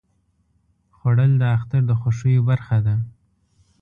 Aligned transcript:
خوړل 0.97 1.31
د 1.41 1.43
اختر 1.57 1.81
د 1.87 1.91
خوښیو 1.99 2.41
برخه 2.49 2.77
ده 2.85 2.95